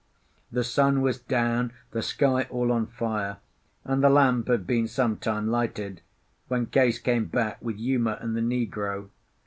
The 0.51 0.63
sun 0.63 1.03
was 1.03 1.19
down, 1.19 1.73
the 1.91 2.01
sky 2.01 2.47
all 2.49 2.71
on 2.71 2.87
fire, 2.87 3.37
and 3.83 4.03
the 4.03 4.09
lamp 4.09 4.47
had 4.47 4.65
been 4.65 4.87
some 4.87 5.17
time 5.17 5.49
lighted, 5.51 6.01
when 6.47 6.65
Case 6.65 6.97
came 6.97 7.25
back 7.25 7.61
with 7.63 7.77
Uma 7.77 8.17
and 8.19 8.35
the 8.35 8.41
negro. 8.41 9.11